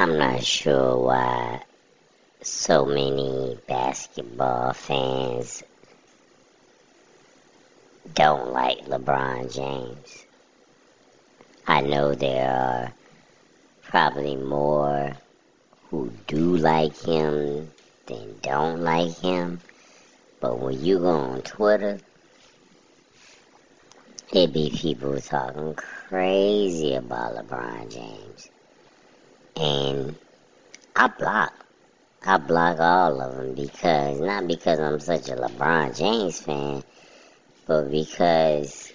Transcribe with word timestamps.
I'm 0.00 0.16
not 0.16 0.42
sure 0.42 0.96
why 0.96 1.60
so 2.40 2.86
many 2.86 3.58
basketball 3.68 4.72
fans 4.72 5.62
don't 8.14 8.50
like 8.50 8.78
LeBron 8.86 9.54
James. 9.54 10.24
I 11.66 11.82
know 11.82 12.14
there 12.14 12.48
are 12.50 12.92
probably 13.82 14.36
more 14.36 15.12
who 15.90 16.10
do 16.26 16.56
like 16.56 16.96
him 16.96 17.70
than 18.06 18.38
don't 18.40 18.80
like 18.80 19.18
him. 19.18 19.60
But 20.40 20.60
when 20.60 20.82
you 20.82 21.00
go 21.00 21.10
on 21.10 21.42
Twitter, 21.42 22.00
it 24.32 24.50
be 24.50 24.70
people 24.70 25.20
talking 25.20 25.74
crazy 25.74 26.94
about 26.94 27.34
LeBron 27.34 27.92
James. 27.92 28.48
And 29.60 30.16
I 30.96 31.08
block. 31.08 31.52
I 32.24 32.38
block 32.38 32.80
all 32.80 33.20
of 33.20 33.36
them 33.36 33.54
because, 33.54 34.18
not 34.18 34.48
because 34.48 34.80
I'm 34.80 34.98
such 35.00 35.28
a 35.28 35.36
LeBron 35.36 35.98
James 35.98 36.40
fan, 36.40 36.82
but 37.66 37.90
because, 37.90 38.90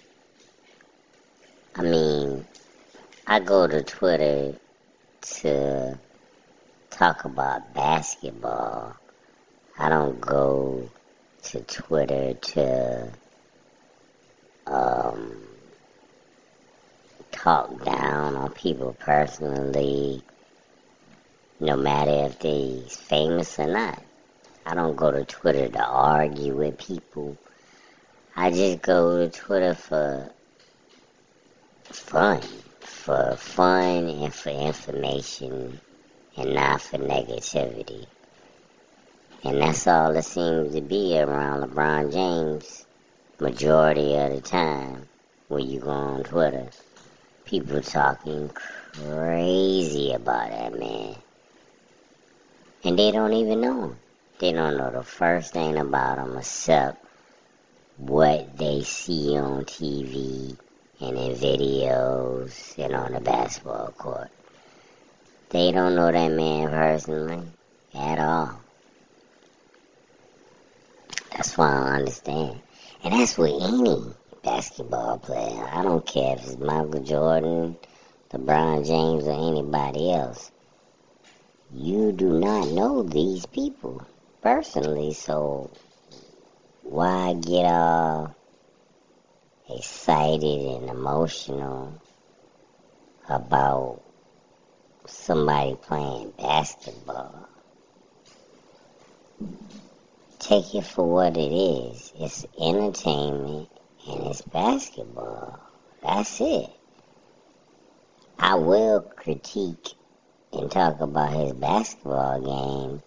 I 1.75 1.83
mean, 1.83 2.47
I 3.27 3.39
go 3.41 3.67
to 3.67 3.83
Twitter 3.83 4.55
to 5.21 5.99
talk 6.89 7.25
about 7.25 7.75
basketball. 7.75 8.95
I 9.77 9.89
don't 9.89 10.19
go 10.19 10.89
to 11.43 11.59
Twitter 11.61 12.33
to 12.33 13.11
um, 14.65 15.45
talk 17.31 17.83
down 17.85 18.35
on 18.35 18.51
people 18.53 18.95
personally, 18.99 20.23
no 21.59 21.77
matter 21.77 22.25
if 22.25 22.39
they're 22.39 22.89
famous 22.89 23.59
or 23.59 23.67
not. 23.67 24.01
I 24.65 24.75
don't 24.75 24.95
go 24.95 25.11
to 25.11 25.23
Twitter 25.25 25.69
to 25.69 25.85
argue 25.85 26.55
with 26.55 26.77
people. 26.77 27.37
I 28.35 28.51
just 28.51 28.81
go 28.81 29.19
to 29.19 29.29
Twitter 29.29 29.75
for 29.75 30.29
fun, 31.83 32.41
for 32.79 33.35
fun 33.37 34.09
and 34.09 34.33
for 34.33 34.49
information 34.49 35.79
and 36.35 36.53
not 36.55 36.81
for 36.81 36.97
negativity. 36.97 38.05
And 39.43 39.61
that's 39.61 39.85
all 39.87 40.15
it 40.15 40.23
seems 40.23 40.73
to 40.73 40.81
be 40.81 41.17
around 41.19 41.69
LeBron 41.69 42.11
James 42.11 42.85
majority 43.39 44.15
of 44.15 44.33
the 44.33 44.41
time 44.41 45.07
when 45.47 45.69
you 45.69 45.79
go 45.79 45.91
on 45.91 46.23
Twitter. 46.23 46.69
People 47.45 47.81
talking 47.81 48.49
crazy 48.49 50.13
about 50.13 50.49
that 50.49 50.79
man. 50.79 51.15
And 52.85 52.99
they 52.99 53.11
don't 53.11 53.33
even 53.33 53.61
know 53.61 53.81
him. 53.85 53.97
They 54.37 54.51
don't 54.51 54.77
know 54.77 54.91
the 54.91 55.01
first 55.01 55.53
thing 55.53 55.75
about 55.75 56.19
him 56.19 56.37
except 56.37 57.03
what 57.97 58.55
they 58.59 58.83
see 58.83 59.35
on 59.39 59.65
TV 59.65 60.55
and 61.01 61.17
in 61.17 61.33
videos 61.33 62.77
and 62.77 62.93
on 62.93 63.13
the 63.13 63.21
basketball 63.21 63.91
court. 63.97 64.29
They 65.49 65.71
don't 65.71 65.95
know 65.95 66.11
that 66.11 66.31
man 66.31 66.69
personally 66.69 67.47
at 67.95 68.19
all. 68.19 68.59
That's 71.31 71.57
why 71.57 71.69
I 71.69 71.95
understand. 71.97 72.59
And 73.03 73.13
that's 73.13 73.35
with 73.35 73.63
any 73.63 74.13
basketball 74.43 75.17
player. 75.17 75.67
I 75.71 75.81
don't 75.81 76.05
care 76.05 76.35
if 76.35 76.43
it's 76.43 76.57
Michael 76.57 77.01
Jordan, 77.01 77.77
LeBron 78.31 78.85
James, 78.85 79.25
or 79.25 79.31
anybody 79.31 80.11
else. 80.11 80.51
You 81.77 82.13
do 82.13 82.39
not 82.39 82.69
know 82.69 83.03
these 83.03 83.45
people 83.45 84.01
personally, 84.41 85.11
so 85.11 85.69
why 86.83 87.33
get 87.33 87.65
all 87.65 88.33
excited 89.69 90.41
and 90.77 90.89
emotional 90.89 92.01
about 93.27 94.01
somebody 95.05 95.75
playing 95.75 96.31
basketball? 96.37 97.49
Take 100.39 100.73
it 100.75 100.85
for 100.85 101.05
what 101.05 101.35
it 101.35 101.51
is. 101.51 102.13
It's 102.17 102.45
entertainment 102.57 103.67
and 104.07 104.27
it's 104.27 104.41
basketball. 104.43 105.59
That's 106.01 106.39
it. 106.39 106.69
I 108.39 108.55
will 108.55 109.01
critique 109.01 109.89
and 110.55 110.71
talk 110.71 111.01
about 111.01 111.33
his 111.33 111.53
basketball 111.53 112.41
game, 112.41 113.01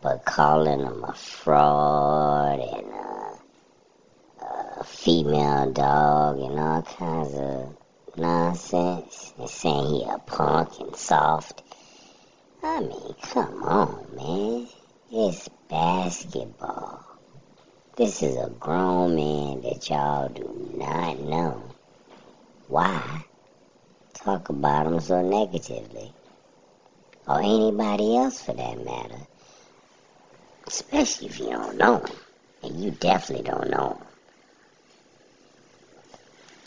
but 0.00 0.24
calling 0.24 0.80
him 0.80 1.04
a 1.04 1.12
fraud 1.14 2.60
and 2.60 2.92
a, 2.92 4.44
a 4.44 4.84
female 4.84 5.70
dog 5.72 6.38
and 6.38 6.58
all 6.58 6.82
kinds 6.82 7.34
of 7.34 7.76
nonsense 8.16 9.32
and 9.38 9.48
saying 9.48 9.86
he 9.86 10.04
a 10.04 10.18
punk 10.18 10.70
and 10.80 10.96
soft. 10.96 11.62
I 12.62 12.80
mean, 12.80 13.14
come 13.22 13.62
on, 13.62 14.16
man. 14.16 14.68
It's 15.10 15.48
basketball. 15.68 17.04
This 17.96 18.22
is 18.22 18.36
a 18.36 18.50
grown 18.50 19.16
man 19.16 19.62
that 19.62 19.88
y'all 19.88 20.28
do 20.28 20.70
not 20.74 21.18
know. 21.18 21.62
Why 22.68 23.24
talk 24.14 24.48
about 24.48 24.86
him 24.86 25.00
so 25.00 25.22
negatively? 25.22 26.12
Or 27.28 27.40
anybody 27.40 28.16
else 28.16 28.40
for 28.42 28.54
that 28.54 28.84
matter. 28.84 29.20
Especially 30.66 31.28
if 31.28 31.38
you 31.38 31.50
don't 31.50 31.76
know 31.76 31.98
him. 31.98 32.16
And 32.62 32.82
you 32.82 32.90
definitely 32.90 33.44
don't 33.44 33.70
know 33.70 33.98
him. 34.00 34.06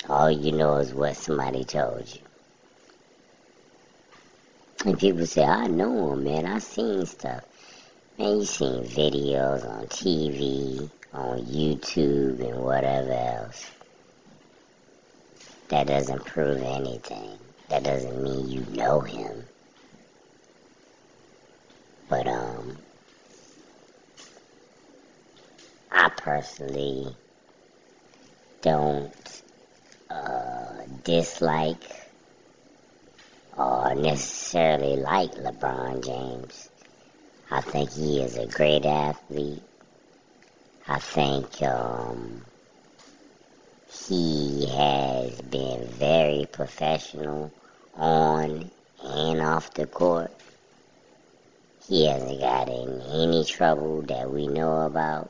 All 0.09 0.31
you 0.31 0.51
know 0.51 0.77
is 0.77 0.93
what 0.93 1.15
somebody 1.15 1.63
told 1.63 2.07
you. 2.13 2.21
And 4.85 4.97
people 4.97 5.25
say, 5.27 5.43
I 5.43 5.67
know 5.67 6.13
him, 6.13 6.23
man. 6.23 6.45
I 6.45 6.57
seen 6.59 7.05
stuff. 7.05 7.43
Man, 8.17 8.39
you 8.39 8.45
seen 8.45 8.83
videos 8.83 9.67
on 9.69 9.85
TV, 9.87 10.89
on 11.13 11.39
YouTube, 11.45 12.39
and 12.39 12.63
whatever 12.63 13.11
else. 13.11 13.69
That 15.69 15.87
doesn't 15.87 16.25
prove 16.25 16.61
anything. 16.63 17.37
That 17.69 17.83
doesn't 17.83 18.23
mean 18.23 18.49
you 18.49 18.65
know 18.75 19.01
him. 19.01 19.45
But, 22.09 22.27
um, 22.27 22.77
I 25.91 26.09
personally 26.23 27.15
don't 28.61 29.41
uh, 30.09 30.83
dislike 31.03 31.83
or 33.57 33.95
necessarily 33.95 34.97
like 34.97 35.31
LeBron 35.31 36.05
James. 36.05 36.69
I 37.49 37.61
think 37.61 37.91
he 37.91 38.21
is 38.21 38.37
a 38.37 38.45
great 38.45 38.85
athlete. 38.85 39.63
I 40.87 40.99
think 40.99 41.61
um, 41.63 42.45
he 43.91 44.67
has 44.67 45.41
been 45.41 45.87
very 45.87 46.47
professional 46.51 47.51
on 47.95 48.69
and 49.03 49.41
off 49.41 49.73
the 49.73 49.87
court. 49.87 50.31
He 51.87 52.05
hasn't 52.05 52.39
got 52.39 52.69
in 52.69 53.01
any 53.01 53.43
trouble 53.43 54.03
that 54.03 54.29
we 54.29 54.47
know 54.47 54.85
about. 54.85 55.29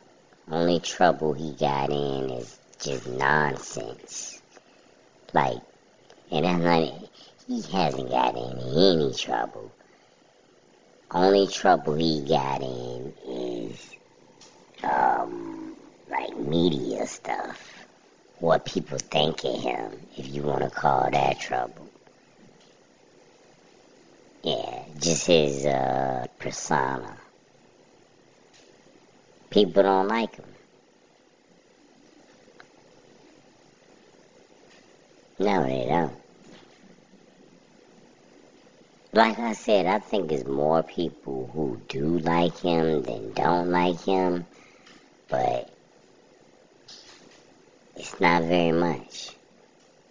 Only 0.51 0.81
trouble 0.81 1.31
he 1.31 1.53
got 1.53 1.91
in 1.91 2.29
is 2.29 2.59
just 2.78 3.07
nonsense. 3.07 4.41
Like, 5.34 5.62
and 6.29 6.45
I'm 6.45 6.62
he 7.47 7.62
hasn't 7.72 8.09
got 8.09 8.35
in 8.35 8.59
any 8.59 9.13
trouble. 9.13 9.72
Only 11.09 11.48
trouble 11.48 11.94
he 11.94 12.25
got 12.27 12.62
in 12.62 13.13
is 13.25 13.95
um 14.83 15.77
like 16.09 16.38
media 16.38 17.07
stuff. 17.07 17.86
What 18.39 18.65
people 18.65 18.97
think 18.97 19.45
of 19.45 19.62
him, 19.62 19.94
if 20.18 20.27
you 20.33 20.42
want 20.42 20.63
to 20.63 20.69
call 20.69 21.09
that 21.12 21.39
trouble. 21.39 21.88
Yeah, 24.44 24.83
just 25.00 25.27
his 25.27 25.65
uh, 25.65 26.25
persona. 26.39 27.15
People 29.51 29.83
don't 29.83 30.07
like 30.07 30.36
him. 30.36 30.45
No, 35.39 35.63
they 35.63 35.86
don't 35.88 36.21
like 39.13 39.39
I 39.39 39.53
said, 39.53 39.88
I 39.88 40.00
think 40.00 40.31
it's 40.31 40.48
more 40.48 40.83
people 40.83 41.50
who 41.53 41.81
do 41.89 42.19
like 42.19 42.57
him 42.59 43.03
than 43.03 43.33
don't 43.33 43.69
like 43.69 44.01
him, 44.01 44.45
but 45.30 45.69
it's 47.97 48.19
not 48.21 48.44
very 48.44 48.71
much 48.71 49.36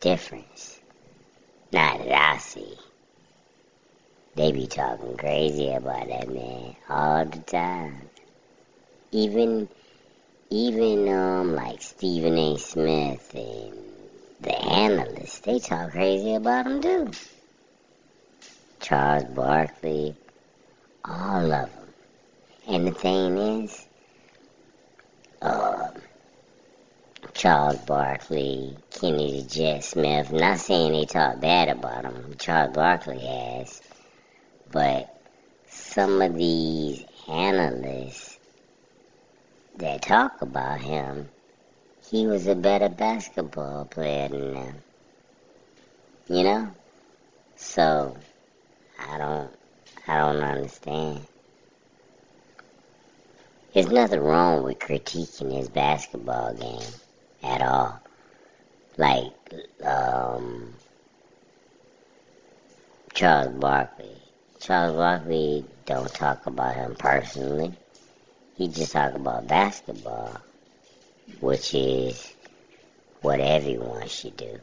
difference. 0.01 0.81
Not 1.73 1.99
that 2.05 2.35
I 2.35 2.39
see. 2.39 2.75
They 4.35 4.53
be 4.53 4.67
talking 4.67 5.17
crazy 5.17 5.73
about 5.73 6.09
that 6.09 6.29
man 6.29 6.77
all 6.91 7.25
the 7.25 7.39
time. 7.39 8.11
Even 9.13 9.69
even 10.51 11.09
um 11.09 11.55
like 11.55 11.83
Stephen 11.83 12.39
A. 12.39 12.57
Smith 12.59 13.35
and 13.35 13.75
the 14.41 14.57
analysts, 14.57 15.41
they 15.41 15.59
talk 15.59 15.91
crazy 15.91 16.35
about 16.35 16.67
him 16.67 16.81
too. 16.81 17.11
Charles 18.81 19.25
Barkley, 19.25 20.15
all 21.05 21.53
of 21.53 21.71
them. 21.73 21.95
And 22.69 22.87
the 22.87 22.93
thing 22.93 23.37
is, 23.37 23.87
uh, 25.43 25.89
Charles 27.35 27.79
Barkley, 27.79 28.77
Kenny 28.91 29.43
the 29.43 29.49
Jet 29.49 29.85
Smith, 29.85 30.33
not 30.33 30.59
saying 30.59 30.93
they 30.93 31.05
talk 31.05 31.41
bad 31.41 31.69
about 31.69 32.05
him, 32.05 32.37
Charles 32.39 32.75
Barkley 32.75 33.19
has, 33.19 33.81
but 34.71 35.21
some 35.69 36.23
of 36.23 36.35
these 36.35 37.05
analysts 37.29 38.30
that 39.81 40.03
talk 40.03 40.43
about 40.43 40.81
him, 40.81 41.29
he 42.11 42.27
was 42.27 42.47
a 42.47 42.55
better 42.55 42.89
basketball 42.89 43.85
player 43.87 44.29
than 44.29 44.55
them. 44.55 44.75
You 46.29 46.43
know? 46.45 46.71
So, 47.57 48.17
I 48.99 49.19
don't, 49.19 49.51
I 50.07 50.19
don't 50.19 50.43
understand. 50.43 51.27
There's 53.73 53.91
nothing 53.91 54.21
wrong 54.21 54.63
with 54.65 54.79
critiquing 54.79 55.57
his 55.57 55.69
basketball 55.69 56.55
game 56.55 56.93
at 57.43 57.63
all. 57.63 58.01
Like, 58.97 59.33
um, 59.85 60.75
Charles 63.15 63.55
Barkley. 63.55 64.17
Charles 64.59 64.97
Barkley 64.97 65.65
don't 65.87 66.13
talk 66.13 66.47
about 66.47 66.75
him 66.75 66.95
personally. 66.97 67.73
He 68.61 68.69
just 68.69 68.93
talk 68.93 69.15
about 69.15 69.49
basketball, 69.49 70.39
which 71.41 71.75
is 71.75 72.37
what 73.23 73.41
everyone 73.41 74.09
should 74.09 74.37
do. 74.37 74.61